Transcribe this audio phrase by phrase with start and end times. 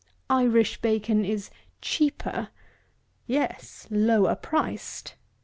[0.31, 2.49] Irish bacon is "cheaper."
[3.27, 5.13] Yes, lower priced.